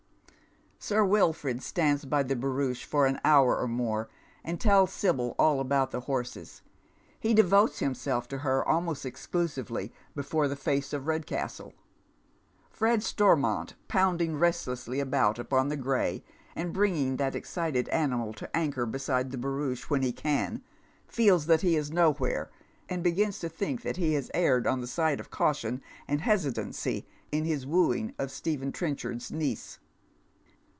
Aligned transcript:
Sir 0.83 1.05
Wilford 1.05 1.61
stands 1.61 2.05
by 2.05 2.23
the 2.23 2.35
barouche 2.35 2.85
for 2.85 3.05
an 3.05 3.21
hour 3.23 3.55
or 3.55 3.67
more, 3.67 4.09
and 4.43 4.59
tells 4.59 4.91
Sibyl 4.91 5.35
all 5.37 5.59
about 5.59 5.91
the 5.91 6.01
hc« 6.01 6.25
ses. 6.25 6.63
He 7.19 7.35
devotes 7.35 7.77
himself 7.77 8.27
to 8.29 8.39
her 8.39 8.67
almost 8.67 9.05
exclusively 9.05 9.93
before 10.15 10.47
the 10.47 10.55
face 10.55 10.91
of 10.91 11.03
Kedcastle. 11.03 11.73
Fred 12.71 13.01
Storaiont, 13.01 13.75
pounding 13.87 14.37
restlessly 14.37 14.99
about 14.99 15.37
upon 15.37 15.67
the 15.69 15.77
gray, 15.77 16.23
and 16.55 16.73
bringing 16.73 17.17
that 17.17 17.35
excited 17.35 17.87
animal 17.89 18.33
to 18.33 18.57
anchor 18.57 18.87
beside 18.87 19.29
the 19.29 19.37
barouclie, 19.37 19.85
when 19.87 20.01
he 20.01 20.11
can, 20.11 20.63
feeln 21.07 21.45
that 21.45 21.61
he 21.61 21.75
is 21.75 21.91
nowhere, 21.91 22.49
and 22.89 23.03
begins 23.03 23.37
to 23.41 23.49
tliink 23.51 23.81
that 23.83 23.97
he 23.97 24.15
has 24.15 24.31
erred 24.33 24.65
on 24.65 24.79
th* 24.79 24.89
side 24.89 25.19
of 25.19 25.29
caution 25.29 25.79
and 26.07 26.21
hesitancy 26.21 27.07
in 27.31 27.45
his 27.45 27.67
wooing 27.67 28.15
of 28.17 28.31
Stephen 28.31 28.71
Trenchard's 28.71 29.31
niece. 29.31 29.77